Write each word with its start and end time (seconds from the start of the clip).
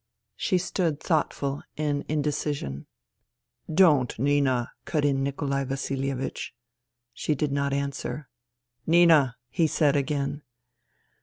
She 0.35 0.57
stood 0.57 0.99
thoughtful, 0.99 1.61
in 1.77 2.03
indecision. 2.09 2.87
"Don't, 3.71 4.17
Nina," 4.17 4.71
cut 4.83 5.05
in 5.05 5.21
Nikolai 5.21 5.63
Vasilievich. 5.63 6.55
She 7.13 7.35
did 7.35 7.51
not 7.51 7.71
answer." 7.71 8.27
Nina," 8.87 9.35
he 9.47 9.67
said 9.67 9.95
again. 9.95 10.41